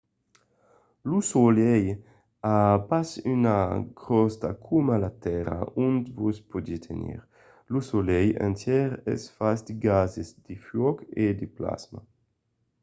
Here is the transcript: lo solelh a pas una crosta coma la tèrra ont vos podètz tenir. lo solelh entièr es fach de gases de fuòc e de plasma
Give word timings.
lo 1.09 1.19
solelh 1.31 1.89
a 2.53 2.55
pas 2.89 3.09
una 3.35 3.57
crosta 4.03 4.49
coma 4.67 4.95
la 5.03 5.11
tèrra 5.25 5.59
ont 5.85 6.03
vos 6.17 6.37
podètz 6.51 6.83
tenir. 6.87 7.19
lo 7.71 7.79
solelh 7.89 8.31
entièr 8.49 8.87
es 9.13 9.21
fach 9.37 9.59
de 9.67 9.73
gases 9.87 10.29
de 10.47 10.55
fuòc 10.67 10.97
e 11.23 11.25
de 11.39 11.47
plasma 11.57 12.01